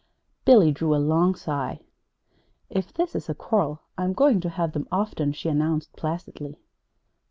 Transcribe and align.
Billy 0.45 0.71
drew 0.71 0.95
a 0.95 0.97
long 0.97 1.35
sigh. 1.35 1.79
"If 2.71 2.91
this 2.91 3.13
is 3.13 3.29
a 3.29 3.35
quarrel 3.35 3.81
I'm 3.99 4.13
going 4.13 4.39
to 4.39 4.49
have 4.49 4.71
them 4.71 4.87
often," 4.91 5.31
she 5.31 5.47
announced 5.47 5.93
placidly. 5.93 6.57